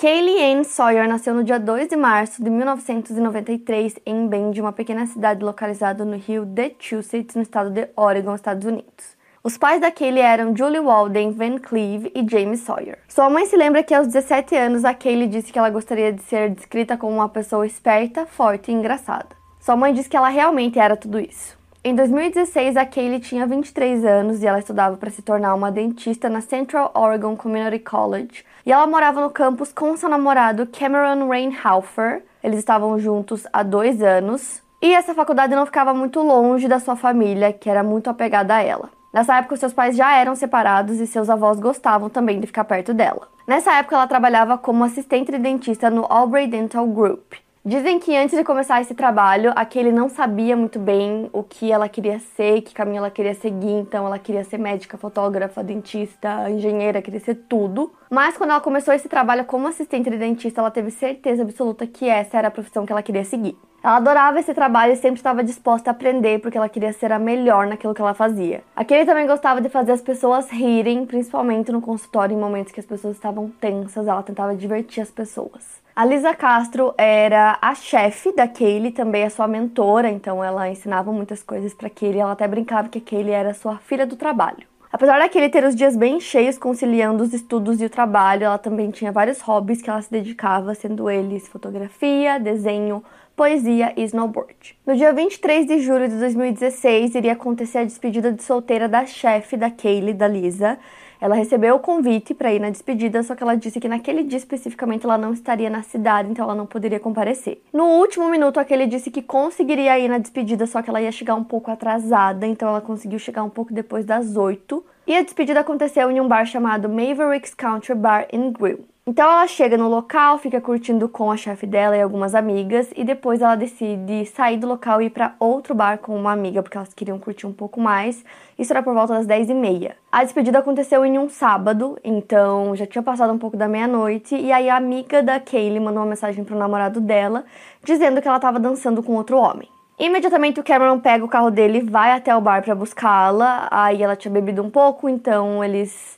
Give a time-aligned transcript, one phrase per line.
[0.00, 5.04] Kaylee Ann Sawyer nasceu no dia 2 de março de 1993 em Bend, uma pequena
[5.06, 9.16] cidade localizada no rio Deschutes, no estado de Oregon, Estados Unidos.
[9.42, 13.00] Os pais da Kaylee eram Julie Walden Van Cleve e James Sawyer.
[13.08, 16.22] Sua mãe se lembra que aos 17 anos a Kaylee disse que ela gostaria de
[16.22, 19.30] ser descrita como uma pessoa esperta, forte e engraçada.
[19.58, 21.57] Sua mãe disse que ela realmente era tudo isso.
[21.88, 26.28] Em 2016, a Kaylee tinha 23 anos e ela estudava para se tornar uma dentista
[26.28, 28.44] na Central Oregon Community College.
[28.66, 32.24] E ela morava no campus com seu namorado Cameron Rainhaufer.
[32.44, 34.62] Eles estavam juntos há dois anos.
[34.82, 38.62] E essa faculdade não ficava muito longe da sua família, que era muito apegada a
[38.62, 38.90] ela.
[39.10, 42.92] Nessa época, seus pais já eram separados e seus avós gostavam também de ficar perto
[42.92, 43.28] dela.
[43.46, 47.32] Nessa época, ela trabalhava como assistente de dentista no Albury Dental Group.
[47.68, 51.70] Dizem que antes de começar esse trabalho, a Kelly não sabia muito bem o que
[51.70, 56.48] ela queria ser, que caminho ela queria seguir, então ela queria ser médica, fotógrafa, dentista,
[56.48, 57.92] engenheira, queria ser tudo.
[58.08, 62.08] Mas quando ela começou esse trabalho como assistente de dentista, ela teve certeza absoluta que
[62.08, 63.54] essa era a profissão que ela queria seguir.
[63.84, 67.18] Ela adorava esse trabalho e sempre estava disposta a aprender porque ela queria ser a
[67.18, 68.62] melhor naquilo que ela fazia.
[68.74, 72.80] A Kelly também gostava de fazer as pessoas rirem, principalmente no consultório em momentos que
[72.80, 75.86] as pessoas estavam tensas, ela tentava divertir as pessoas.
[75.98, 81.10] A Lisa Castro era a chefe da Kaylee, também a sua mentora, então ela ensinava
[81.10, 82.20] muitas coisas para Kaylee.
[82.20, 84.64] Ela até brincava que a Kaylee era sua filha do trabalho.
[84.92, 88.58] Apesar da Kaylee ter os dias bem cheios conciliando os estudos e o trabalho, ela
[88.58, 93.02] também tinha vários hobbies que ela se dedicava, sendo eles fotografia, desenho,
[93.34, 94.78] poesia e snowboard.
[94.86, 99.56] No dia 23 de julho de 2016, iria acontecer a despedida de solteira da chefe
[99.56, 100.78] da Kaylee, da Lisa,
[101.20, 104.38] ela recebeu o convite para ir na despedida, só que ela disse que naquele dia
[104.38, 107.62] especificamente ela não estaria na cidade, então ela não poderia comparecer.
[107.72, 111.34] No último minuto, aquele disse que conseguiria ir na despedida, só que ela ia chegar
[111.34, 114.84] um pouco atrasada, então ela conseguiu chegar um pouco depois das 8.
[115.06, 118.84] E a despedida aconteceu em um bar chamado Mavericks Country Bar and Grill.
[119.08, 123.02] Então ela chega no local, fica curtindo com a chefe dela e algumas amigas e
[123.04, 126.76] depois ela decide sair do local e ir para outro bar com uma amiga porque
[126.76, 128.22] elas queriam curtir um pouco mais.
[128.58, 129.96] Isso era por volta das 10 e meia.
[130.12, 134.52] A despedida aconteceu em um sábado, então já tinha passado um pouco da meia-noite e
[134.52, 137.46] aí a amiga da Kaylee mandou uma mensagem pro namorado dela
[137.82, 139.70] dizendo que ela estava dançando com outro homem.
[139.98, 143.68] Imediatamente o Cameron pega o carro dele e vai até o bar para buscá-la.
[143.70, 146.17] Aí ela tinha bebido um pouco, então eles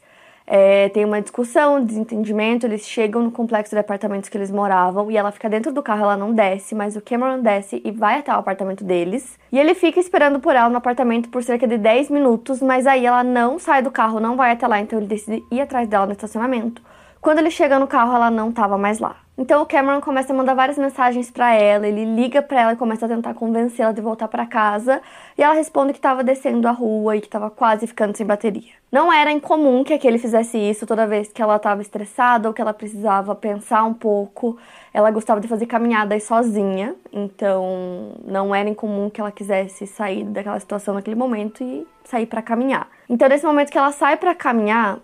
[0.52, 5.08] é, tem uma discussão, um desentendimento, eles chegam no complexo de apartamentos que eles moravam
[5.08, 8.18] e ela fica dentro do carro, ela não desce, mas o Cameron desce e vai
[8.18, 9.38] até o apartamento deles.
[9.52, 13.06] E ele fica esperando por ela no apartamento por cerca de 10 minutos, mas aí
[13.06, 16.06] ela não sai do carro, não vai até lá, então ele decide ir atrás dela
[16.06, 16.82] no estacionamento.
[17.20, 19.16] Quando ele chega no carro, ela não estava mais lá.
[19.36, 22.76] Então o Cameron começa a mandar várias mensagens para ela, ele liga para ela e
[22.76, 25.00] começa a tentar convencê-la de voltar para casa,
[25.36, 28.72] e ela responde que estava descendo a rua e que estava quase ficando sem bateria.
[28.92, 32.60] Não era incomum que aquele fizesse isso toda vez que ela estava estressada ou que
[32.60, 34.58] ela precisava pensar um pouco.
[34.92, 40.60] Ela gostava de fazer caminhadas sozinha, então não era incomum que ela quisesse sair daquela
[40.60, 42.88] situação naquele momento e sair para caminhar.
[43.08, 44.98] Então nesse momento que ela sai para caminhar,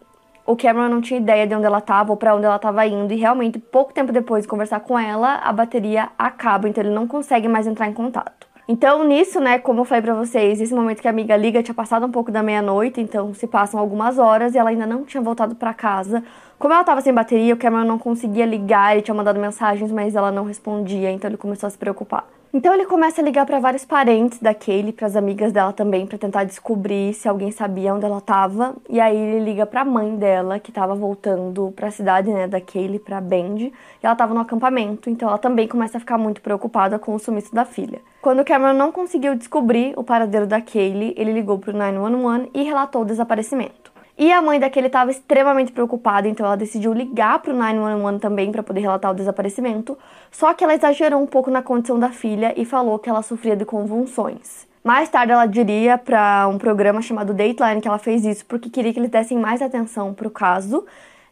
[0.47, 3.13] o Cameron não tinha ideia de onde ela estava ou para onde ela estava indo
[3.13, 7.07] e realmente pouco tempo depois de conversar com ela, a bateria acaba, então ele não
[7.07, 8.47] consegue mais entrar em contato.
[8.69, 11.75] Então, nisso, né, como eu falei pra vocês, esse momento que a amiga liga tinha
[11.75, 15.23] passado um pouco da meia-noite, então se passam algumas horas e ela ainda não tinha
[15.23, 16.25] voltado para casa.
[16.59, 20.17] Como ela tava sem bateria, o Cameron não conseguia ligar, ele tinha mandado mensagens, mas
[20.17, 22.25] ela não respondia, então ele começou a se preocupar.
[22.57, 26.07] Então ele começa a ligar para vários parentes da Kaylee, para as amigas dela também,
[26.07, 28.75] para tentar descobrir se alguém sabia onde ela estava.
[28.89, 32.49] E aí ele liga para a mãe dela, que estava voltando para a cidade, né,
[32.49, 33.73] da Kaylee, para Bend, e
[34.03, 37.55] ela estava no acampamento, então ela também começa a ficar muito preocupada com o sumiço
[37.55, 38.01] da filha.
[38.23, 42.63] Quando Cameron não conseguiu descobrir o paradeiro da Kaylee, ele ligou para o 911 e
[42.63, 43.96] relatou o desaparecimento.
[44.19, 48.51] E a mãe daquele estava extremamente preocupada, então ela decidiu ligar para o 911 também
[48.51, 49.99] para poder relatar o desaparecimento.
[50.31, 53.55] Só que ela exagerou um pouco na condição da filha e falou que ela sofria
[53.55, 54.67] de convulsões.
[54.83, 58.93] Mais tarde ela diria para um programa chamado Dateline que ela fez isso porque queria
[58.93, 60.87] que eles dessem mais atenção para o caso.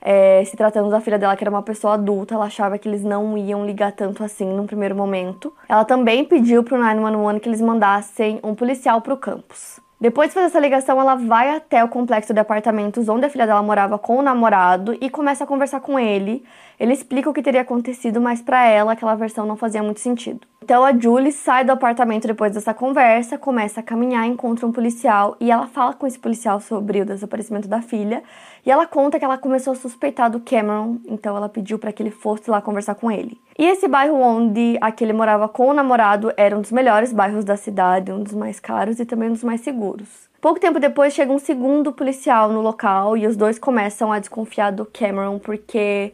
[0.06, 3.02] É, se tratando da filha dela, que era uma pessoa adulta, ela achava que eles
[3.02, 5.54] não iam ligar tanto assim no primeiro momento.
[5.66, 9.80] Ela também pediu para o 911 que eles mandassem um policial para o campus.
[10.04, 13.46] Depois de fazer essa ligação, ela vai até o complexo de apartamentos onde a filha
[13.46, 16.44] dela morava com o namorado e começa a conversar com ele.
[16.78, 20.46] Ele explica o que teria acontecido, mas para ela aquela versão não fazia muito sentido.
[20.62, 25.38] Então a Julie sai do apartamento depois dessa conversa, começa a caminhar, encontra um policial
[25.40, 28.22] e ela fala com esse policial sobre o desaparecimento da filha.
[28.64, 32.02] E ela conta que ela começou a suspeitar do Cameron, então ela pediu para que
[32.02, 33.38] ele fosse lá conversar com ele.
[33.58, 37.56] E esse bairro onde aquele morava com o namorado era um dos melhores bairros da
[37.56, 40.08] cidade, um dos mais caros e também um dos mais seguros.
[40.40, 44.72] Pouco tempo depois chega um segundo policial no local e os dois começam a desconfiar
[44.72, 46.12] do Cameron porque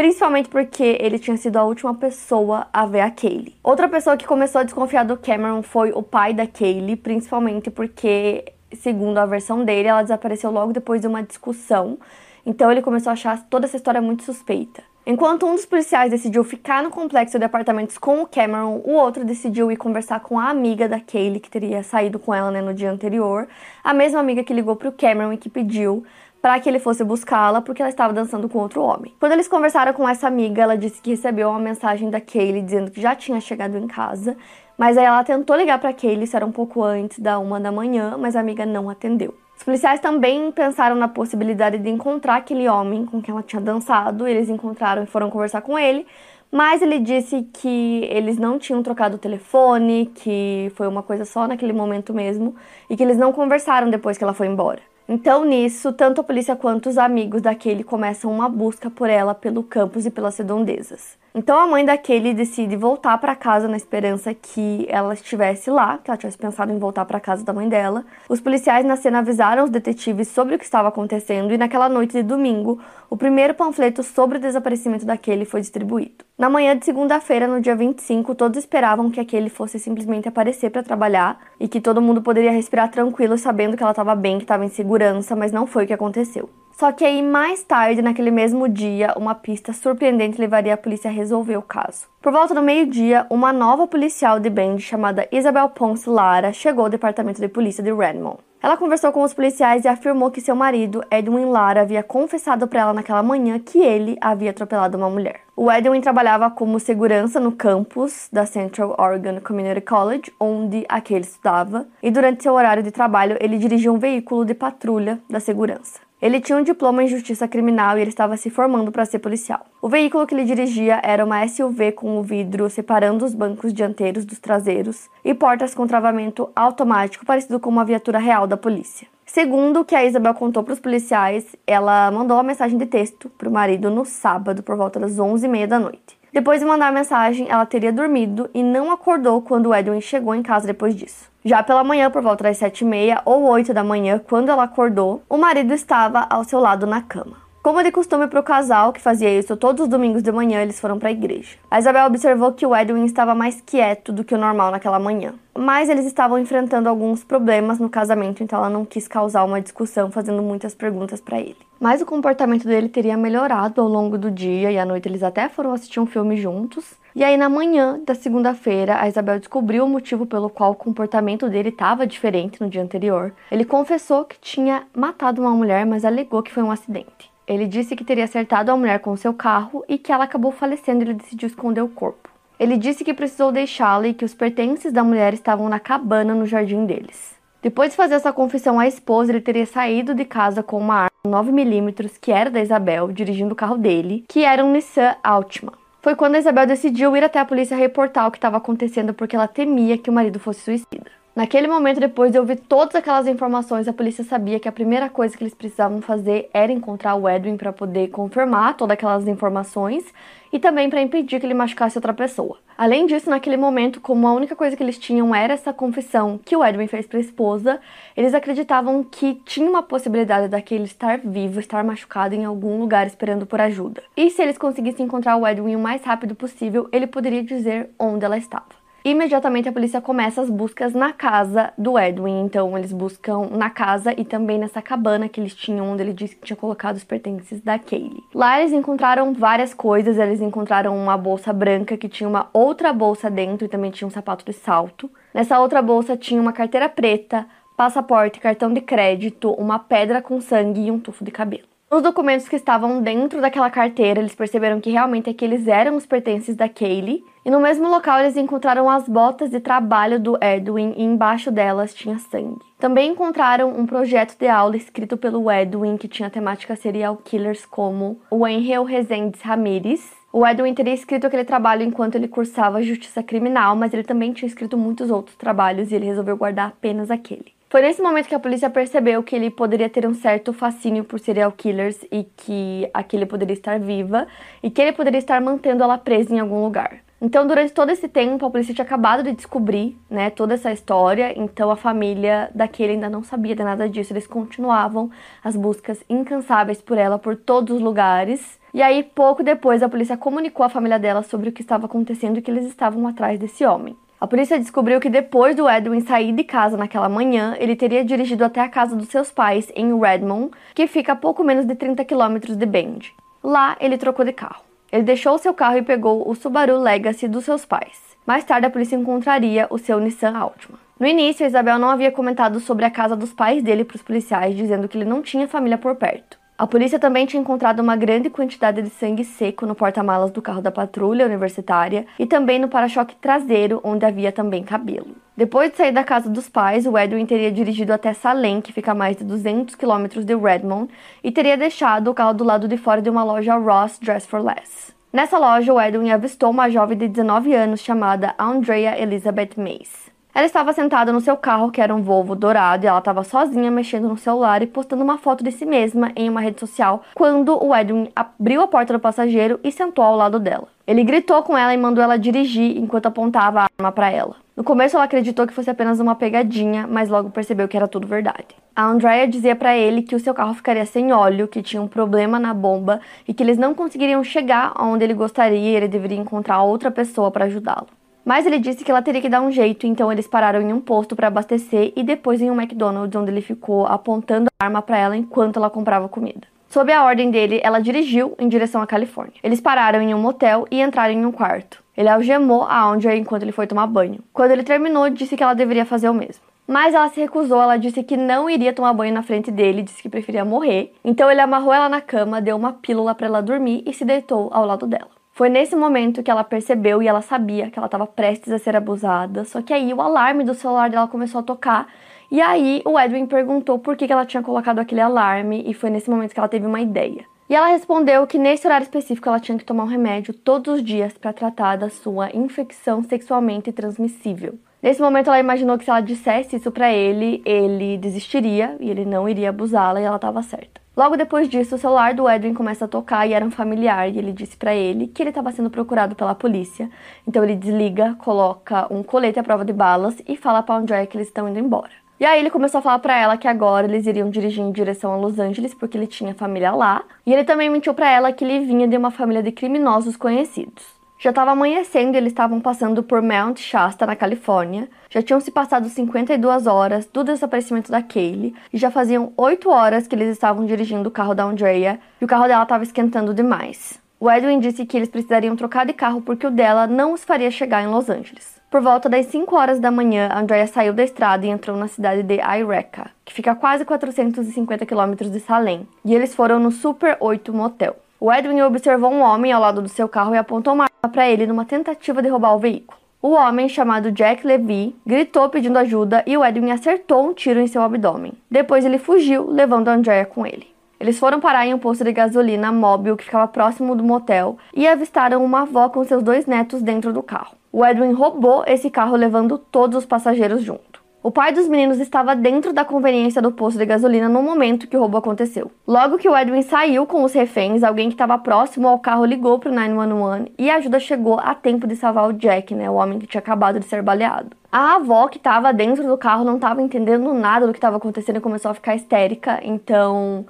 [0.00, 3.54] principalmente porque ele tinha sido a última pessoa a ver a Kaylee.
[3.62, 8.50] Outra pessoa que começou a desconfiar do Cameron foi o pai da Kaylee, principalmente porque,
[8.74, 11.98] segundo a versão dele, ela desapareceu logo depois de uma discussão.
[12.44, 14.82] Então ele começou a achar toda essa história muito suspeita.
[15.06, 19.24] Enquanto um dos policiais decidiu ficar no complexo de apartamentos com o Cameron, o outro
[19.24, 22.74] decidiu ir conversar com a amiga da Kaylee, que teria saído com ela né, no
[22.74, 23.48] dia anterior.
[23.82, 26.04] A mesma amiga que ligou para o Cameron e que pediu
[26.42, 29.14] para que ele fosse buscá-la porque ela estava dançando com outro homem.
[29.18, 32.90] Quando eles conversaram com essa amiga, ela disse que recebeu uma mensagem da Kaylee dizendo
[32.90, 34.36] que já tinha chegado em casa,
[34.80, 37.70] mas aí ela tentou ligar para Kaylee, isso era um pouco antes da uma da
[37.70, 39.34] manhã, mas a amiga não atendeu.
[39.54, 44.26] Os policiais também pensaram na possibilidade de encontrar aquele homem com quem ela tinha dançado.
[44.26, 46.06] Eles encontraram e foram conversar com ele,
[46.50, 51.46] mas ele disse que eles não tinham trocado o telefone, que foi uma coisa só
[51.46, 52.56] naquele momento mesmo
[52.88, 54.80] e que eles não conversaram depois que ela foi embora.
[55.06, 59.62] Então, nisso, tanto a polícia quanto os amigos daquele começam uma busca por ela pelo
[59.62, 61.18] campus e pelas redondezas.
[61.32, 66.10] Então, a mãe daquele decide voltar para casa na esperança que ela estivesse lá, que
[66.10, 68.04] ela tivesse pensado em voltar para casa da mãe dela.
[68.28, 72.14] Os policiais na cena avisaram os detetives sobre o que estava acontecendo e naquela noite
[72.14, 76.24] de domingo, o primeiro panfleto sobre o desaparecimento daquele foi distribuído.
[76.36, 80.82] Na manhã de segunda-feira, no dia 25, todos esperavam que aquele fosse simplesmente aparecer para
[80.82, 84.64] trabalhar e que todo mundo poderia respirar tranquilo sabendo que ela estava bem, que estava
[84.64, 86.50] em segurança, mas não foi o que aconteceu.
[86.80, 91.12] Só que aí, mais tarde, naquele mesmo dia, uma pista surpreendente levaria a polícia a
[91.12, 92.06] resolver o caso.
[92.22, 96.90] Por volta do meio-dia, uma nova policial de Bend chamada Isabel Ponce Lara chegou ao
[96.90, 98.38] departamento de polícia de Redmond.
[98.62, 102.80] Ela conversou com os policiais e afirmou que seu marido, Edwin Lara, havia confessado para
[102.80, 105.40] ela naquela manhã que ele havia atropelado uma mulher.
[105.54, 111.86] O Edwin trabalhava como segurança no campus da Central Oregon Community College, onde aquele estudava,
[112.02, 116.00] e durante seu horário de trabalho ele dirigia um veículo de patrulha da segurança.
[116.20, 119.64] Ele tinha um diploma em justiça criminal e ele estava se formando para ser policial.
[119.80, 124.26] O veículo que ele dirigia era uma SUV com o vidro separando os bancos dianteiros
[124.26, 129.08] dos traseiros e portas com travamento automático parecido com uma viatura real da polícia.
[129.24, 133.30] Segundo o que a Isabel contou para os policiais, ela mandou uma mensagem de texto
[133.38, 136.19] para o marido no sábado por volta das 11h30 da noite.
[136.32, 140.42] Depois de mandar a mensagem, ela teria dormido e não acordou quando Edwin chegou em
[140.42, 141.28] casa depois disso.
[141.44, 144.64] Já pela manhã, por volta das sete e meia ou oito da manhã, quando ela
[144.64, 147.49] acordou, o marido estava ao seu lado na cama.
[147.62, 150.80] Como de costume para o casal, que fazia isso todos os domingos de manhã, eles
[150.80, 151.58] foram para a igreja.
[151.70, 155.34] A Isabel observou que o Edwin estava mais quieto do que o normal naquela manhã.
[155.54, 160.10] Mas eles estavam enfrentando alguns problemas no casamento, então ela não quis causar uma discussão
[160.10, 161.58] fazendo muitas perguntas para ele.
[161.78, 165.46] Mas o comportamento dele teria melhorado ao longo do dia e à noite eles até
[165.50, 166.94] foram assistir um filme juntos.
[167.14, 171.46] E aí, na manhã da segunda-feira, a Isabel descobriu o motivo pelo qual o comportamento
[171.46, 173.34] dele estava diferente no dia anterior.
[173.50, 177.29] Ele confessou que tinha matado uma mulher, mas alegou que foi um acidente.
[177.50, 181.02] Ele disse que teria acertado a mulher com seu carro e que ela acabou falecendo
[181.02, 182.30] e ele decidiu esconder o corpo.
[182.60, 186.46] Ele disse que precisou deixá-la e que os pertences da mulher estavam na cabana no
[186.46, 187.34] jardim deles.
[187.60, 191.42] Depois de fazer essa confissão à esposa, ele teria saído de casa com uma arma
[191.42, 195.72] 9mm que era da Isabel, dirigindo o carro dele, que era um Nissan Altima.
[196.00, 199.34] Foi quando a Isabel decidiu ir até a polícia reportar o que estava acontecendo porque
[199.34, 201.10] ela temia que o marido fosse suicida.
[201.40, 205.34] Naquele momento, depois de ouvir todas aquelas informações, a polícia sabia que a primeira coisa
[205.34, 210.04] que eles precisavam fazer era encontrar o Edwin para poder confirmar todas aquelas informações
[210.52, 212.58] e também para impedir que ele machucasse outra pessoa.
[212.76, 216.54] Além disso, naquele momento, como a única coisa que eles tinham era essa confissão que
[216.54, 217.80] o Edwin fez para a esposa,
[218.14, 223.46] eles acreditavam que tinha uma possibilidade daquele estar vivo, estar machucado em algum lugar esperando
[223.46, 224.02] por ajuda.
[224.14, 228.26] E se eles conseguissem encontrar o Edwin o mais rápido possível, ele poderia dizer onde
[228.26, 228.79] ela estava.
[229.02, 232.42] Imediatamente a polícia começa as buscas na casa do Edwin.
[232.42, 236.36] Então eles buscam na casa e também nessa cabana que eles tinham, onde ele disse
[236.36, 238.22] que tinha colocado os pertences da Kaylee.
[238.34, 240.18] Lá eles encontraram várias coisas.
[240.18, 244.10] Eles encontraram uma bolsa branca que tinha uma outra bolsa dentro e também tinha um
[244.10, 245.10] sapato de salto.
[245.32, 250.82] Nessa outra bolsa tinha uma carteira preta, passaporte, cartão de crédito, uma pedra com sangue
[250.82, 251.69] e um tufo de cabelo.
[251.90, 256.54] Nos documentos que estavam dentro daquela carteira, eles perceberam que realmente aqueles eram os pertences
[256.54, 261.02] da Kaylee E no mesmo local eles encontraram as botas de trabalho do Edwin e
[261.02, 262.64] embaixo delas tinha sangue.
[262.78, 268.20] Também encontraram um projeto de aula escrito pelo Edwin que tinha temática serial killers como
[268.30, 270.12] o Angel Rezendes Ramirez.
[270.32, 274.46] O Edwin teria escrito aquele trabalho enquanto ele cursava justiça criminal, mas ele também tinha
[274.46, 277.52] escrito muitos outros trabalhos e ele resolveu guardar apenas aquele.
[277.70, 281.20] Foi nesse momento que a polícia percebeu que ele poderia ter um certo fascínio por
[281.20, 284.26] serial killers e que aquele poderia estar viva
[284.60, 286.98] e que ele poderia estar mantendo ela presa em algum lugar.
[287.22, 291.32] Então, durante todo esse tempo, a polícia tinha acabado de descobrir, né, toda essa história,
[291.38, 294.12] então a família daquele ainda não sabia de nada disso.
[294.12, 295.08] Eles continuavam
[295.44, 298.58] as buscas incansáveis por ela por todos os lugares.
[298.74, 302.38] E aí, pouco depois, a polícia comunicou à família dela sobre o que estava acontecendo
[302.38, 303.96] e que eles estavam atrás desse homem.
[304.20, 308.44] A polícia descobriu que depois do Edwin sair de casa naquela manhã, ele teria dirigido
[308.44, 312.04] até a casa dos seus pais em Redmond, que fica a pouco menos de 30
[312.04, 313.14] quilômetros de Bend.
[313.42, 314.62] Lá, ele trocou de carro.
[314.92, 317.98] Ele deixou seu carro e pegou o Subaru Legacy dos seus pais.
[318.26, 320.78] Mais tarde, a polícia encontraria o seu Nissan Altima.
[320.98, 324.54] No início, Isabel não havia comentado sobre a casa dos pais dele para os policiais,
[324.54, 326.39] dizendo que ele não tinha família por perto.
[326.60, 330.60] A polícia também tinha encontrado uma grande quantidade de sangue seco no porta-malas do carro
[330.60, 335.16] da patrulha universitária e também no para-choque traseiro, onde havia também cabelo.
[335.34, 338.92] Depois de sair da casa dos pais, o Edwin teria dirigido até Salem, que fica
[338.92, 340.92] a mais de 200 quilômetros de Redmond,
[341.24, 344.44] e teria deixado o carro do lado de fora de uma loja Ross Dress for
[344.44, 344.92] Less.
[345.10, 350.09] Nessa loja, o Edwin avistou uma jovem de 19 anos chamada Andrea Elizabeth Mace.
[350.32, 353.70] Ela estava sentada no seu carro, que era um Volvo dourado, e ela estava sozinha
[353.70, 357.62] mexendo no celular e postando uma foto de si mesma em uma rede social quando
[357.62, 360.68] o Edwin abriu a porta do passageiro e sentou ao lado dela.
[360.86, 364.36] Ele gritou com ela e mandou ela dirigir enquanto apontava a arma para ela.
[364.56, 368.06] No começo ela acreditou que fosse apenas uma pegadinha, mas logo percebeu que era tudo
[368.06, 368.54] verdade.
[368.74, 371.88] A Andrea dizia para ele que o seu carro ficaria sem óleo, que tinha um
[371.88, 376.18] problema na bomba e que eles não conseguiriam chegar aonde ele gostaria e ele deveria
[376.18, 377.99] encontrar outra pessoa para ajudá-lo.
[378.24, 380.80] Mas ele disse que ela teria que dar um jeito, então eles pararam em um
[380.80, 384.98] posto para abastecer e depois em um McDonald's, onde ele ficou apontando a arma para
[384.98, 386.46] ela enquanto ela comprava comida.
[386.68, 389.40] Sob a ordem dele, ela dirigiu em direção à Califórnia.
[389.42, 391.82] Eles pararam em um motel e entraram em um quarto.
[391.96, 394.20] Ele algemou a Andrea enquanto ele foi tomar banho.
[394.32, 396.44] Quando ele terminou, disse que ela deveria fazer o mesmo.
[396.68, 400.00] Mas ela se recusou, ela disse que não iria tomar banho na frente dele, disse
[400.00, 400.92] que preferia morrer.
[401.04, 404.48] Então ele amarrou ela na cama, deu uma pílula para ela dormir e se deitou
[404.52, 405.19] ao lado dela.
[405.40, 408.76] Foi nesse momento que ela percebeu e ela sabia que ela estava prestes a ser
[408.76, 409.42] abusada.
[409.46, 411.86] Só que aí o alarme do celular dela começou a tocar.
[412.30, 415.64] E aí o Edwin perguntou por que ela tinha colocado aquele alarme.
[415.66, 417.24] E foi nesse momento que ela teve uma ideia.
[417.48, 420.84] E ela respondeu que nesse horário específico ela tinha que tomar um remédio todos os
[420.84, 424.58] dias para tratar da sua infecção sexualmente transmissível.
[424.82, 429.06] Nesse momento ela imaginou que se ela dissesse isso para ele, ele desistiria e ele
[429.06, 430.82] não iria abusá-la e ela estava certa.
[430.96, 434.18] Logo depois disso, o celular do Edwin começa a tocar e era um familiar, e
[434.18, 436.90] ele disse para ele que ele estava sendo procurado pela polícia.
[437.26, 441.16] Então ele desliga, coloca um colete à prova de balas e fala para Andrea que
[441.16, 441.92] eles estão indo embora.
[442.18, 445.14] E aí ele começou a falar para ela que agora eles iriam dirigir em direção
[445.14, 448.44] a Los Angeles porque ele tinha família lá, e ele também mentiu para ela que
[448.44, 450.99] ele vinha de uma família de criminosos conhecidos.
[451.22, 454.88] Já estava amanhecendo e eles estavam passando por Mount Shasta, na Califórnia.
[455.10, 460.06] Já tinham se passado 52 horas do desaparecimento da Kaylee e já faziam 8 horas
[460.06, 464.00] que eles estavam dirigindo o carro da Andrea e o carro dela estava esquentando demais.
[464.18, 467.50] O Edwin disse que eles precisariam trocar de carro porque o dela não os faria
[467.50, 468.58] chegar em Los Angeles.
[468.70, 472.22] Por volta das 5 horas da manhã, Andrea saiu da estrada e entrou na cidade
[472.22, 477.18] de Yreka, que fica a quase 450 quilômetros de Salem, e eles foram no Super
[477.20, 477.96] 8 Motel.
[478.22, 481.26] O Edwin observou um homem ao lado do seu carro e apontou uma arma para
[481.26, 483.00] ele numa tentativa de roubar o veículo.
[483.22, 487.66] O homem, chamado Jack Levy, gritou pedindo ajuda e o Edwin acertou um tiro em
[487.66, 488.34] seu abdômen.
[488.50, 490.66] Depois ele fugiu, levando Andrea com ele.
[491.00, 494.86] Eles foram parar em um posto de gasolina móvel que ficava próximo do motel e
[494.86, 497.56] avistaram uma avó com seus dois netos dentro do carro.
[497.72, 500.89] O Edwin roubou esse carro levando todos os passageiros junto.
[501.22, 504.96] O pai dos meninos estava dentro da conveniência do posto de gasolina no momento que
[504.96, 505.70] o roubo aconteceu.
[505.86, 509.58] Logo que o Edwin saiu com os reféns, alguém que estava próximo ao carro ligou
[509.58, 512.94] para o 911 e a ajuda chegou a tempo de salvar o Jack, né, o
[512.94, 514.56] homem que tinha acabado de ser baleado.
[514.72, 518.36] A avó que estava dentro do carro não estava entendendo nada do que estava acontecendo
[518.36, 520.46] e começou a ficar histérica, então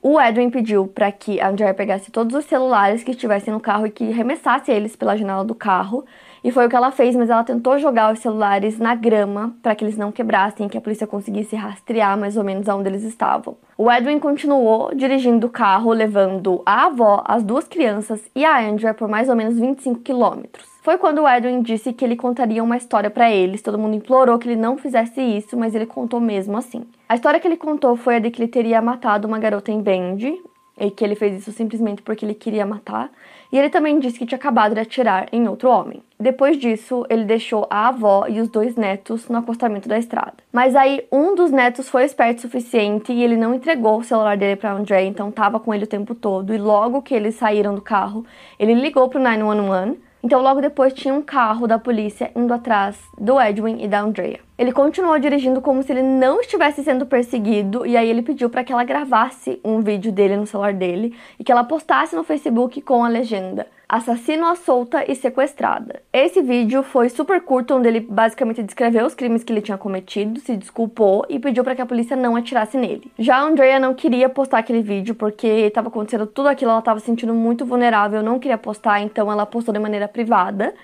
[0.00, 3.86] o Edwin pediu para que a Andrea pegasse todos os celulares que estivessem no carro
[3.86, 6.06] e que remessasse eles pela janela do carro
[6.46, 9.74] e foi o que ela fez, mas ela tentou jogar os celulares na grama para
[9.74, 13.56] que eles não quebrassem, que a polícia conseguisse rastrear mais ou menos aonde eles estavam.
[13.76, 18.94] O Edwin continuou dirigindo o carro, levando a avó, as duas crianças e a Andrea
[18.94, 20.64] por mais ou menos 25 quilômetros.
[20.82, 23.60] Foi quando o Edwin disse que ele contaria uma história para eles.
[23.60, 26.84] Todo mundo implorou que ele não fizesse isso, mas ele contou mesmo assim.
[27.08, 29.82] A história que ele contou foi a de que ele teria matado uma garota em
[29.82, 30.40] Bend,
[30.78, 33.10] e que ele fez isso simplesmente porque ele queria matar.
[33.50, 36.02] E ele também disse que tinha acabado de atirar em outro homem.
[36.18, 40.34] Depois disso, ele deixou a avó e os dois netos no acostamento da estrada.
[40.52, 44.36] Mas aí um dos netos foi esperto o suficiente e ele não entregou o celular
[44.36, 46.52] dele para André, então tava com ele o tempo todo.
[46.52, 48.24] E logo que eles saíram do carro,
[48.58, 53.40] ele ligou pro 911 então, logo depois, tinha um carro da polícia indo atrás do
[53.40, 54.40] Edwin e da Andrea.
[54.58, 58.64] Ele continuou dirigindo como se ele não estivesse sendo perseguido, e aí ele pediu para
[58.64, 62.80] que ela gravasse um vídeo dele no celular dele e que ela postasse no Facebook
[62.80, 66.02] com a legenda: Assassino à solta e sequestrada.
[66.12, 70.40] Esse vídeo foi super curto, onde ele basicamente descreveu os crimes que ele tinha cometido,
[70.40, 73.12] se desculpou e pediu para que a polícia não atirasse nele.
[73.16, 76.98] Já a Andrea não queria postar aquele vídeo porque estava acontecendo tudo aquilo, ela estava
[76.98, 80.74] se sentindo muito vulnerável, não queria postar, então ela postou de maneira privada.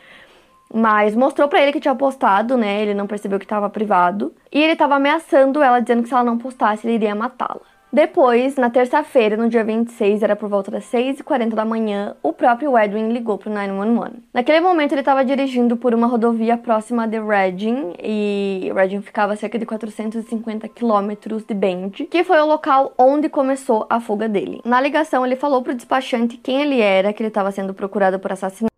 [0.72, 2.82] Mas mostrou para ele que tinha postado, né?
[2.82, 4.32] Ele não percebeu que estava privado.
[4.50, 7.71] E ele estava ameaçando ela, dizendo que se ela não postasse, ele iria matá-la.
[7.94, 12.78] Depois, na terça-feira, no dia 26, era por volta das 6h40 da manhã, o próprio
[12.78, 14.12] Edwin ligou pro 911.
[14.32, 19.36] Naquele momento, ele estava dirigindo por uma rodovia próxima de Reading, e Reading ficava a
[19.36, 24.62] cerca de 450 quilômetros de Bend, que foi o local onde começou a fuga dele.
[24.64, 28.32] Na ligação, ele falou pro despachante quem ele era, que ele estava sendo procurado por
[28.32, 28.72] assassinato.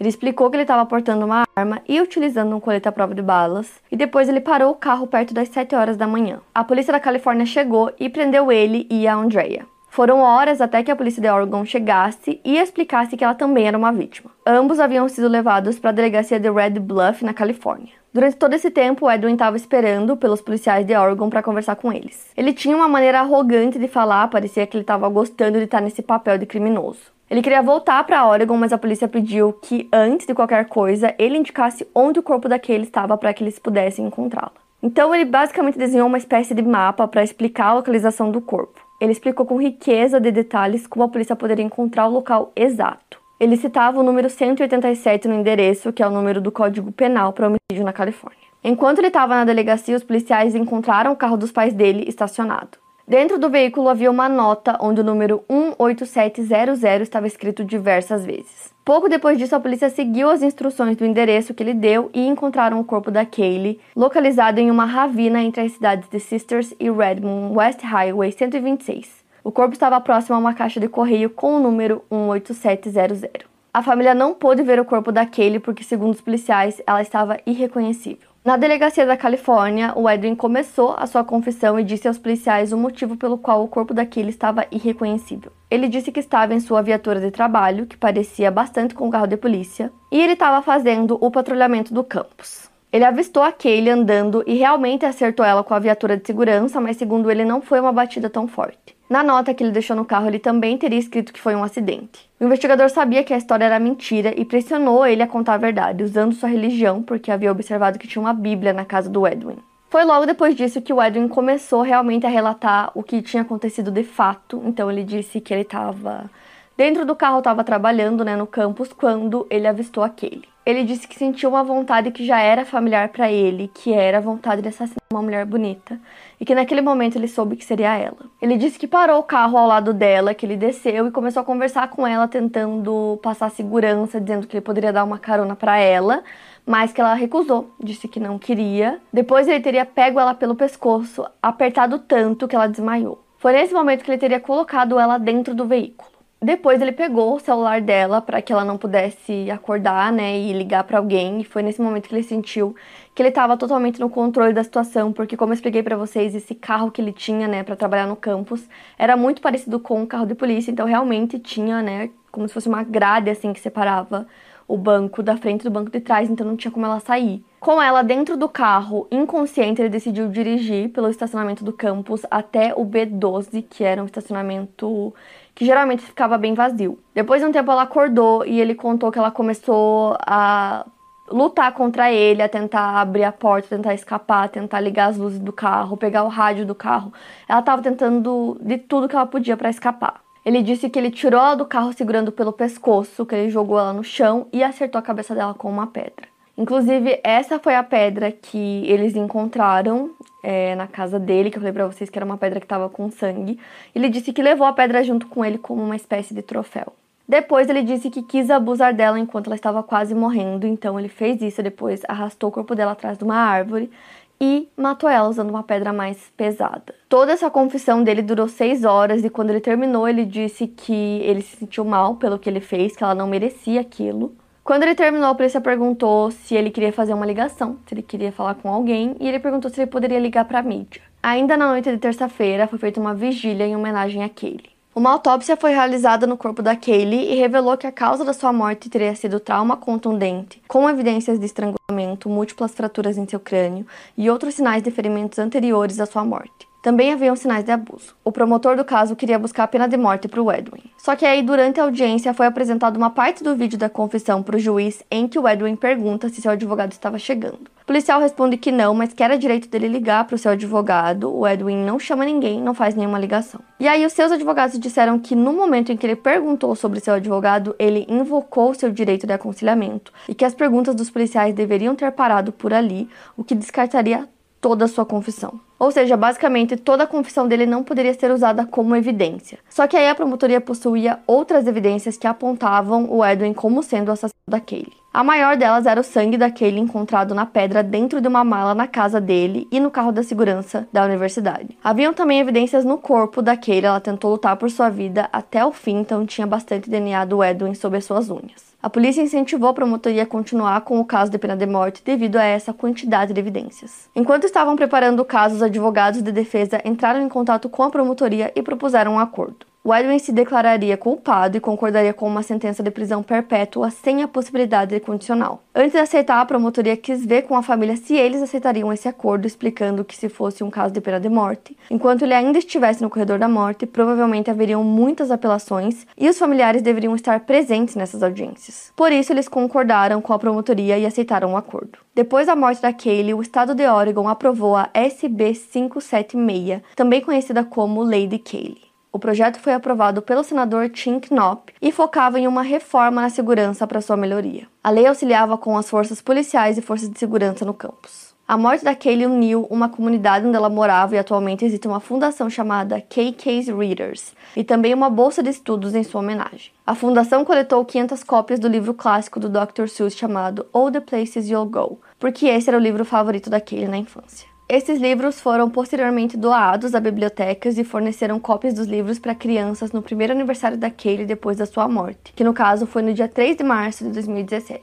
[0.00, 3.20] Ele explicou que ele estava portando uma arma e utilizando um colete à prova de
[3.20, 6.40] balas, e depois ele parou o carro perto das 7 horas da manhã.
[6.54, 8.53] A polícia da Califórnia chegou e prendeu ele
[8.90, 9.66] e a Andrea.
[9.88, 13.78] Foram horas até que a polícia de Oregon chegasse e explicasse que ela também era
[13.78, 14.30] uma vítima.
[14.44, 17.92] Ambos haviam sido levados para a delegacia de Red Bluff, na Califórnia.
[18.12, 22.26] Durante todo esse tempo, Edwin estava esperando pelos policiais de Oregon para conversar com eles.
[22.36, 26.02] Ele tinha uma maneira arrogante de falar, parecia que ele estava gostando de estar nesse
[26.02, 27.12] papel de criminoso.
[27.30, 31.38] Ele queria voltar para Oregon, mas a polícia pediu que, antes de qualquer coisa, ele
[31.38, 34.63] indicasse onde o corpo daquele estava para que eles pudessem encontrá-la.
[34.84, 38.86] Então ele basicamente desenhou uma espécie de mapa para explicar a localização do corpo.
[39.00, 43.18] Ele explicou com riqueza de detalhes como a polícia poderia encontrar o local exato.
[43.40, 47.46] Ele citava o número 187 no endereço, que é o número do Código Penal para
[47.46, 48.44] homicídio na Califórnia.
[48.62, 52.83] Enquanto ele estava na delegacia, os policiais encontraram o carro dos pais dele estacionado.
[53.06, 55.44] Dentro do veículo havia uma nota onde o número
[55.78, 58.72] 18700 estava escrito diversas vezes.
[58.82, 62.80] Pouco depois disso, a polícia seguiu as instruções do endereço que ele deu e encontraram
[62.80, 67.54] o corpo da Kaylee, localizado em uma ravina entre as cidades de Sisters e Redmond
[67.54, 69.22] West Highway 126.
[69.44, 73.44] O corpo estava próximo a uma caixa de correio com o número 18700.
[73.72, 77.38] A família não pôde ver o corpo da Kaylee porque, segundo os policiais, ela estava
[77.44, 78.33] irreconhecível.
[78.44, 82.76] Na delegacia da Califórnia, o Edwin começou a sua confissão e disse aos policiais o
[82.76, 85.50] motivo pelo qual o corpo daquele estava irreconhecível.
[85.70, 89.26] Ele disse que estava em sua viatura de trabalho, que parecia bastante com o carro
[89.26, 92.70] de polícia, e ele estava fazendo o patrulhamento do campus.
[92.92, 96.98] Ele avistou a Kaylee andando e realmente acertou ela com a viatura de segurança, mas
[96.98, 98.93] segundo ele não foi uma batida tão forte.
[99.08, 102.30] Na nota que ele deixou no carro, ele também teria escrito que foi um acidente.
[102.40, 106.02] O investigador sabia que a história era mentira e pressionou ele a contar a verdade,
[106.02, 109.58] usando sua religião, porque havia observado que tinha uma Bíblia na casa do Edwin.
[109.90, 113.90] Foi logo depois disso que o Edwin começou realmente a relatar o que tinha acontecido
[113.90, 114.60] de fato.
[114.64, 116.28] Então ele disse que ele estava
[116.76, 120.53] dentro do carro, estava trabalhando né, no campus quando ele avistou aquele.
[120.66, 124.20] Ele disse que sentiu uma vontade que já era familiar para ele, que era a
[124.20, 126.00] vontade de assassinar uma mulher bonita,
[126.40, 128.16] e que naquele momento ele soube que seria ela.
[128.40, 131.44] Ele disse que parou o carro ao lado dela, que ele desceu e começou a
[131.44, 136.24] conversar com ela, tentando passar segurança, dizendo que ele poderia dar uma carona para ela,
[136.64, 138.98] mas que ela recusou, disse que não queria.
[139.12, 143.22] Depois ele teria pego ela pelo pescoço, apertado tanto que ela desmaiou.
[143.36, 146.13] Foi nesse momento que ele teria colocado ela dentro do veículo.
[146.44, 150.84] Depois ele pegou o celular dela para que ela não pudesse acordar, né, e ligar
[150.84, 151.40] para alguém.
[151.40, 152.76] E foi nesse momento que ele sentiu
[153.14, 156.54] que ele estava totalmente no controle da situação, porque como eu expliquei para vocês, esse
[156.54, 160.26] carro que ele tinha, né, para trabalhar no campus, era muito parecido com um carro
[160.26, 164.26] de polícia, então realmente tinha, né, como se fosse uma grade assim que separava
[164.68, 167.42] o banco da frente do banco de trás, então não tinha como ela sair.
[167.60, 172.84] Com ela dentro do carro, inconsciente, ele decidiu dirigir pelo estacionamento do campus até o
[172.84, 175.14] B12, que era um estacionamento
[175.54, 176.98] que geralmente ficava bem vazio.
[177.14, 180.84] Depois de um tempo ela acordou e ele contou que ela começou a
[181.30, 185.52] lutar contra ele, a tentar abrir a porta, tentar escapar, tentar ligar as luzes do
[185.52, 187.12] carro, pegar o rádio do carro.
[187.48, 190.20] Ela estava tentando de tudo que ela podia para escapar.
[190.44, 193.94] Ele disse que ele tirou ela do carro segurando pelo pescoço, que ele jogou ela
[193.94, 196.28] no chão e acertou a cabeça dela com uma pedra.
[196.56, 200.10] Inclusive, essa foi a pedra que eles encontraram
[200.44, 202.88] é, na casa dele, que eu falei pra vocês que era uma pedra que tava
[202.88, 203.58] com sangue.
[203.94, 206.92] Ele disse que levou a pedra junto com ele como uma espécie de troféu.
[207.26, 211.40] Depois ele disse que quis abusar dela enquanto ela estava quase morrendo, então ele fez
[211.40, 213.90] isso depois, arrastou o corpo dela atrás de uma árvore,
[214.38, 216.94] e matou ela usando uma pedra mais pesada.
[217.08, 221.40] Toda essa confissão dele durou seis horas e quando ele terminou, ele disse que ele
[221.40, 224.34] se sentiu mal pelo que ele fez, que ela não merecia aquilo.
[224.64, 228.32] Quando ele terminou, a polícia perguntou se ele queria fazer uma ligação, se ele queria
[228.32, 231.02] falar com alguém, e ele perguntou se ele poderia ligar para a mídia.
[231.22, 234.70] Ainda na noite de terça-feira, foi feita uma vigília em homenagem a Kaylee.
[234.94, 238.54] Uma autópsia foi realizada no corpo da Kaylee e revelou que a causa da sua
[238.54, 244.30] morte teria sido trauma contundente, com evidências de estrangulamento, múltiplas fraturas em seu crânio e
[244.30, 246.66] outros sinais de ferimentos anteriores à sua morte.
[246.84, 248.14] Também haviam sinais de abuso.
[248.22, 250.82] O promotor do caso queria buscar a pena de morte para o Edwin.
[250.98, 254.56] Só que aí, durante a audiência, foi apresentada uma parte do vídeo da confissão para
[254.56, 257.72] o juiz em que o Edwin pergunta se seu advogado estava chegando.
[257.82, 261.34] O policial responde que não, mas que era direito dele ligar para o seu advogado.
[261.34, 263.62] O Edwin não chama ninguém, não faz nenhuma ligação.
[263.80, 267.14] E aí, os seus advogados disseram que no momento em que ele perguntou sobre seu
[267.14, 272.12] advogado, ele invocou seu direito de aconselhamento e que as perguntas dos policiais deveriam ter
[272.12, 274.28] parado por ali, o que descartaria
[274.64, 275.60] toda a sua confissão.
[275.78, 279.58] Ou seja, basicamente toda a confissão dele não poderia ser usada como evidência.
[279.68, 284.12] Só que aí a promotoria possuía outras evidências que apontavam o Edwin como sendo o
[284.12, 285.03] assassino da Kaylee.
[285.14, 288.74] A maior delas era o sangue da Kaylee encontrado na pedra dentro de uma mala
[288.74, 291.78] na casa dele e no carro da segurança da universidade.
[291.84, 295.70] Haviam também evidências no corpo da Kaylee, ela tentou lutar por sua vida até o
[295.70, 298.74] fim, então tinha bastante DNA do Edwin sobre as suas unhas.
[298.82, 302.34] A polícia incentivou a promotoria a continuar com o caso de pena de morte devido
[302.34, 304.10] a essa quantidade de evidências.
[304.16, 308.50] Enquanto estavam preparando o caso, os advogados de defesa entraram em contato com a promotoria
[308.56, 309.64] e propuseram um acordo.
[309.92, 314.94] Edwin se declararia culpado e concordaria com uma sentença de prisão perpétua sem a possibilidade
[314.94, 315.62] de condicional.
[315.74, 319.46] Antes de aceitar, a promotoria quis ver com a família se eles aceitariam esse acordo,
[319.46, 323.10] explicando que se fosse um caso de pena de morte, enquanto ele ainda estivesse no
[323.10, 328.90] corredor da morte, provavelmente haveriam muitas apelações e os familiares deveriam estar presentes nessas audiências.
[328.96, 331.98] Por isso, eles concordaram com a promotoria e aceitaram o acordo.
[332.14, 337.62] Depois da morte da Kaylee, o estado de Oregon aprovou a SB 576, também conhecida
[337.62, 338.93] como Lei de Kaylee.
[339.14, 343.86] O projeto foi aprovado pelo senador Tim Knopf e focava em uma reforma na segurança
[343.86, 344.66] para sua melhoria.
[344.82, 348.34] A lei auxiliava com as forças policiais e forças de segurança no campus.
[348.46, 352.50] A morte da Kaylee uniu uma comunidade onde ela morava e atualmente existe uma fundação
[352.50, 356.72] chamada KK's Readers e também uma bolsa de estudos em sua homenagem.
[356.84, 359.86] A fundação coletou 500 cópias do livro clássico do Dr.
[359.86, 363.86] Seuss chamado All the Places You'll Go, porque esse era o livro favorito da Kaylee
[363.86, 364.53] na infância.
[364.66, 370.00] Esses livros foram posteriormente doados a bibliotecas e forneceram cópias dos livros para crianças no
[370.00, 373.58] primeiro aniversário da Kaylee depois da sua morte, que no caso foi no dia 3
[373.58, 374.82] de março de 2017.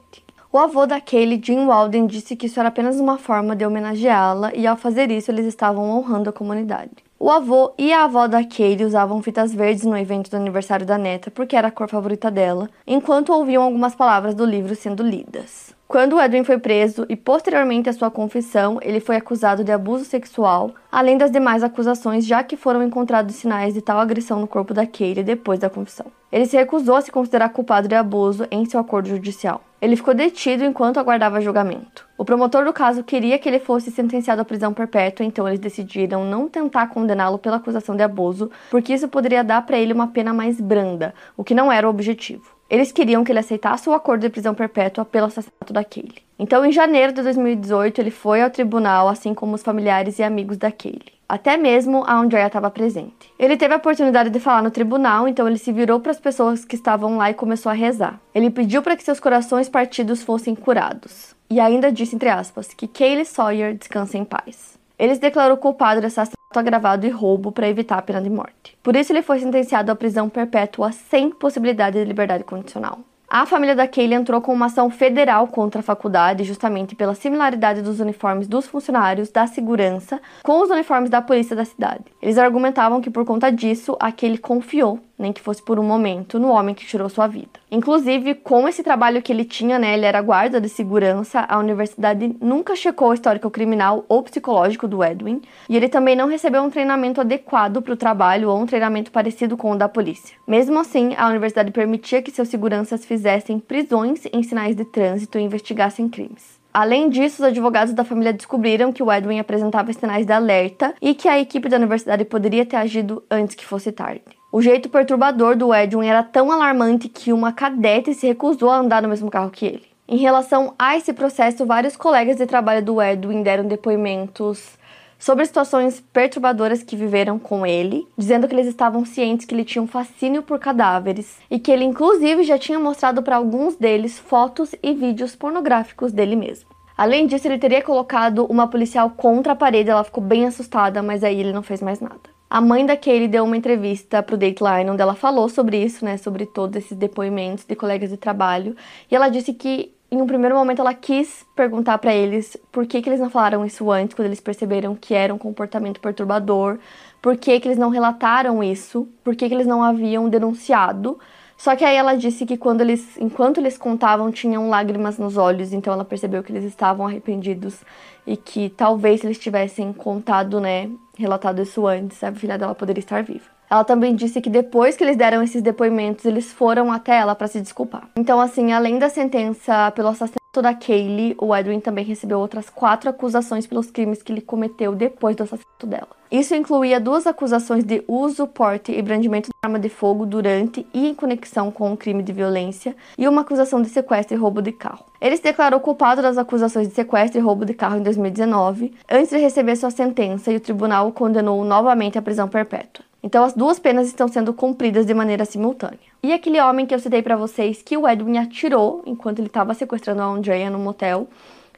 [0.53, 4.53] O avô da Kaylee, Jim Walden, disse que isso era apenas uma forma de homenageá-la
[4.53, 6.91] e ao fazer isso eles estavam honrando a comunidade.
[7.17, 10.97] O avô e a avó da Kaylee usavam fitas verdes no evento do aniversário da
[10.97, 15.70] neta porque era a cor favorita dela, enquanto ouviam algumas palavras do livro sendo lidas.
[15.91, 20.73] Quando Edwin foi preso e posteriormente à sua confissão, ele foi acusado de abuso sexual,
[20.89, 24.87] além das demais acusações, já que foram encontrados sinais de tal agressão no corpo da
[24.87, 26.05] Kaylee depois da confissão.
[26.31, 29.61] Ele se recusou a se considerar culpado de abuso em seu acordo judicial.
[29.81, 32.07] Ele ficou detido enquanto aguardava julgamento.
[32.17, 36.23] O promotor do caso queria que ele fosse sentenciado à prisão perpétua, então eles decidiram
[36.23, 40.33] não tentar condená-lo pela acusação de abuso, porque isso poderia dar para ele uma pena
[40.33, 42.60] mais branda, o que não era o objetivo.
[42.71, 46.23] Eles queriam que ele aceitasse o acordo de prisão perpétua pelo assassinato da Kaylee.
[46.39, 50.55] Então, em janeiro de 2018, ele foi ao tribunal, assim como os familiares e amigos
[50.55, 51.19] da Kaylee.
[51.27, 53.29] Até mesmo a Andrea estava presente.
[53.37, 56.63] Ele teve a oportunidade de falar no tribunal, então ele se virou para as pessoas
[56.63, 58.17] que estavam lá e começou a rezar.
[58.33, 61.35] Ele pediu para que seus corações partidos fossem curados.
[61.49, 64.79] E ainda disse, entre aspas, que Kaylee Sawyer descanse em paz.
[64.97, 68.77] Ele se declarou culpado de assassinato agravado e roubo para evitar a pena de morte.
[68.83, 72.99] Por isso, ele foi sentenciado à prisão perpétua sem possibilidade de liberdade condicional.
[73.33, 77.81] A família da Kaylee entrou com uma ação federal contra a faculdade, justamente pela similaridade
[77.81, 82.03] dos uniformes dos funcionários da segurança com os uniformes da polícia da cidade.
[82.21, 86.39] Eles argumentavam que por conta disso, a Kaylee confiou nem que fosse por um momento,
[86.39, 87.59] no homem que tirou sua vida.
[87.71, 92.35] Inclusive, com esse trabalho que ele tinha, né, ele era guarda de segurança, a universidade
[92.41, 96.69] nunca checou o histórico criminal ou psicológico do Edwin, e ele também não recebeu um
[96.69, 100.35] treinamento adequado para o trabalho ou um treinamento parecido com o da polícia.
[100.47, 105.43] Mesmo assim, a universidade permitia que seus seguranças fizessem prisões em sinais de trânsito e
[105.43, 106.60] investigassem crimes.
[106.73, 111.13] Além disso, os advogados da família descobriram que o Edwin apresentava sinais de alerta e
[111.13, 114.21] que a equipe da universidade poderia ter agido antes que fosse tarde.
[114.51, 119.01] O jeito perturbador do Edwin era tão alarmante que uma cadete se recusou a andar
[119.01, 119.91] no mesmo carro que ele.
[120.07, 124.77] Em relação a esse processo, vários colegas de trabalho do Edwin deram depoimentos
[125.21, 129.81] sobre situações perturbadoras que viveram com ele, dizendo que eles estavam cientes que ele tinha
[129.81, 134.73] um fascínio por cadáveres e que ele inclusive já tinha mostrado para alguns deles fotos
[134.81, 136.71] e vídeos pornográficos dele mesmo.
[136.97, 141.23] Além disso, ele teria colocado uma policial contra a parede, ela ficou bem assustada, mas
[141.23, 142.31] aí ele não fez mais nada.
[142.49, 146.17] A mãe da Kaylee deu uma entrevista pro Dateline, onde ela falou sobre isso, né,
[146.17, 148.75] sobre todos esses depoimentos de colegas de trabalho,
[149.09, 153.01] e ela disse que em um primeiro momento ela quis perguntar para eles por que,
[153.01, 156.79] que eles não falaram isso antes, quando eles perceberam que era um comportamento perturbador,
[157.21, 161.17] por que, que eles não relataram isso, por que, que eles não haviam denunciado.
[161.55, 165.71] Só que aí ela disse que quando eles, enquanto eles contavam, tinham lágrimas nos olhos,
[165.71, 167.81] então ela percebeu que eles estavam arrependidos
[168.27, 172.99] e que talvez se eles tivessem contado, né, relatado isso antes, a filha dela poderia
[172.99, 173.60] estar viva.
[173.71, 177.47] Ela também disse que depois que eles deram esses depoimentos, eles foram até ela para
[177.47, 178.09] se desculpar.
[178.17, 183.09] Então, assim, além da sentença pelo assassinato da Kaylee, o Edwin também recebeu outras quatro
[183.09, 186.09] acusações pelos crimes que ele cometeu depois do assassinato dela.
[186.29, 191.07] Isso incluía duas acusações de uso, porte e brandimento de arma de fogo durante e
[191.07, 194.73] em conexão com um crime de violência e uma acusação de sequestro e roubo de
[194.73, 195.05] carro.
[195.21, 199.29] Ele se declarou culpado das acusações de sequestro e roubo de carro em 2019, antes
[199.29, 203.10] de receber sua sentença, e o tribunal o condenou novamente à prisão perpétua.
[203.23, 205.99] Então as duas penas estão sendo cumpridas de maneira simultânea.
[206.23, 209.73] E aquele homem que eu citei para vocês que o Edwin atirou enquanto ele estava
[209.73, 211.27] sequestrando a Andrea no motel,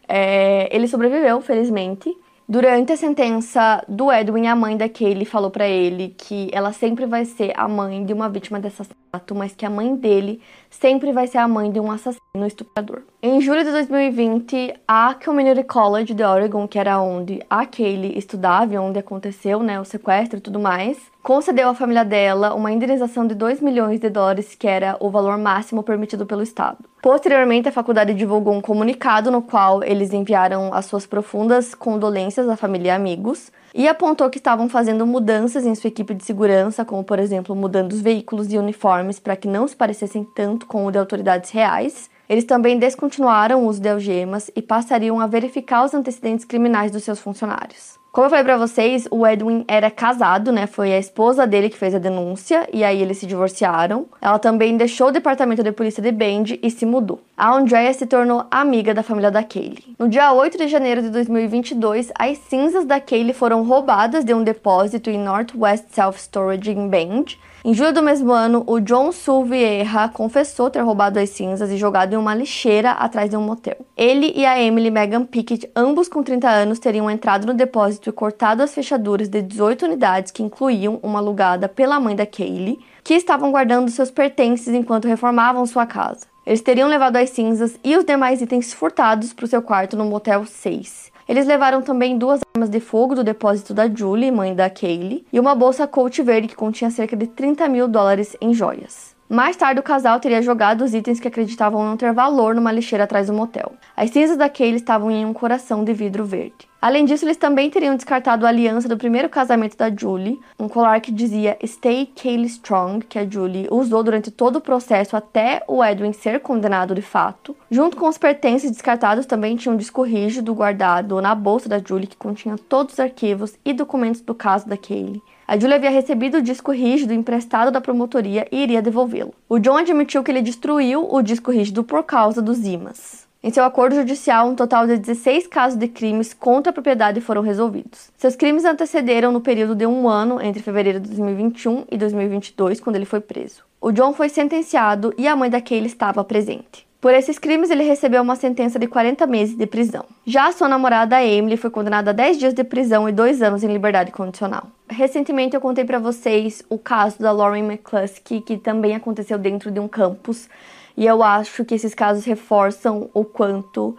[0.08, 2.16] é, ele sobreviveu, felizmente.
[2.48, 7.06] Durante a sentença do Edwin, a mãe da Kaylee falou para ele que ela sempre
[7.06, 10.42] vai ser a mãe de uma vítima de assassinato, mas que a mãe dele
[10.80, 13.02] sempre vai ser a mãe de um assassino estuprador.
[13.22, 18.74] Em julho de 2020, a Community College de Oregon, que era onde a Kaylee estudava
[18.74, 23.26] e onde aconteceu né, o sequestro e tudo mais, concedeu à família dela uma indenização
[23.26, 26.80] de 2 milhões de dólares, que era o valor máximo permitido pelo Estado.
[27.02, 32.56] Posteriormente, a faculdade divulgou um comunicado no qual eles enviaram as suas profundas condolências à
[32.58, 37.04] família e amigos e apontou que estavam fazendo mudanças em sua equipe de segurança, como
[37.04, 40.92] por exemplo mudando os veículos e uniformes para que não se parecessem tanto com o
[40.92, 42.10] de autoridades reais.
[42.28, 47.04] Eles também descontinuaram o uso de algemas e passariam a verificar os antecedentes criminais dos
[47.04, 48.02] seus funcionários.
[48.14, 50.68] Como eu falei para vocês, o Edwin era casado, né?
[50.68, 54.06] Foi a esposa dele que fez a denúncia e aí eles se divorciaram.
[54.22, 57.20] Ela também deixou o departamento de polícia de Bend e se mudou.
[57.36, 59.96] A Andrea se tornou amiga da família da Kaylee.
[59.98, 64.44] No dia 8 de janeiro de 2022, as cinzas da Kaylee foram roubadas de um
[64.44, 69.46] depósito em Northwest Self Storage em Bend em julho do mesmo ano, o John Sul
[69.46, 73.78] Vieira confessou ter roubado as cinzas e jogado em uma lixeira atrás de um motel.
[73.96, 78.12] Ele e a Emily Megan Pickett, ambos com 30 anos, teriam entrado no depósito e
[78.12, 83.14] cortado as fechaduras de 18 unidades que incluíam uma alugada pela mãe da Kaylee, que
[83.16, 86.26] estavam guardando seus pertences enquanto reformavam sua casa.
[86.46, 90.06] Eles teriam levado as cinzas e os demais itens furtados para o seu quarto no
[90.06, 91.12] motel 6.
[91.28, 95.40] Eles levaram também duas armas de fogo do depósito da Julie, mãe da Kaylee, e
[95.40, 99.14] uma bolsa Coach verde que continha cerca de 30 mil dólares em joias.
[99.30, 103.06] Mais tarde, o casal teria jogado os itens que acreditavam não ter valor numa lixeira
[103.06, 103.72] atrás do motel.
[103.96, 106.68] As cinzas da Kaylee estavam em um coração de vidro verde.
[106.84, 111.00] Além disso, eles também teriam descartado a aliança do primeiro casamento da Julie, um colar
[111.00, 115.82] que dizia Stay Kaylee Strong, que a Julie usou durante todo o processo até o
[115.82, 117.56] Edwin ser condenado de fato.
[117.72, 122.06] Junto com os pertences descartados, também tinha um disco rígido guardado na bolsa da Julie
[122.06, 125.24] que continha todos os arquivos e documentos do caso da Kaylee.
[125.48, 129.34] A Julie havia recebido o disco rígido emprestado da promotoria e iria devolvê-lo.
[129.48, 133.23] O John admitiu que ele destruiu o disco rígido por causa dos imãs.
[133.46, 137.42] Em seu acordo judicial, um total de 16 casos de crimes contra a propriedade foram
[137.42, 138.10] resolvidos.
[138.16, 142.96] Seus crimes antecederam no período de um ano entre fevereiro de 2021 e 2022, quando
[142.96, 143.62] ele foi preso.
[143.82, 146.88] O John foi sentenciado e a mãe da Kaylee estava presente.
[147.02, 150.06] Por esses crimes, ele recebeu uma sentença de 40 meses de prisão.
[150.26, 153.62] Já a sua namorada, Emily, foi condenada a 10 dias de prisão e 2 anos
[153.62, 154.68] em liberdade condicional.
[154.90, 159.82] Recentemente, eu contei para vocês o caso da Lauren McCluskey, que também aconteceu dentro de
[159.82, 160.48] um campus
[160.96, 163.98] e eu acho que esses casos reforçam o quanto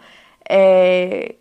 [0.49, 1.35] é,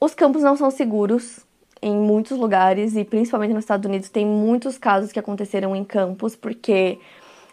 [0.00, 1.40] os campos não são seguros
[1.82, 6.36] em muitos lugares e principalmente nos Estados Unidos tem muitos casos que aconteceram em campos
[6.36, 6.98] porque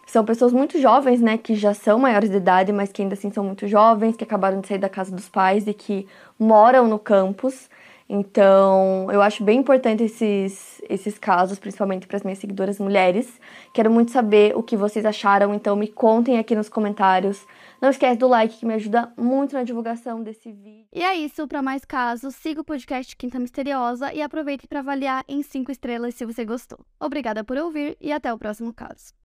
[0.06, 3.30] são pessoas muito jovens, né, que já são maiores de idade, mas que ainda assim
[3.30, 6.06] são muito jovens, que acabaram de sair da casa dos pais e que
[6.38, 7.68] moram no campus.
[8.08, 13.38] Então, eu acho bem importante esses, esses casos, principalmente para as minhas seguidoras mulheres.
[13.74, 17.46] Quero muito saber o que vocês acharam, então me contem aqui nos comentários.
[17.82, 20.86] Não esquece do like que me ajuda muito na divulgação desse vídeo.
[20.92, 25.22] E é isso, para mais casos, siga o podcast Quinta Misteriosa e aproveite para avaliar
[25.28, 26.78] em 5 estrelas se você gostou.
[26.98, 29.12] Obrigada por ouvir e até o próximo caso.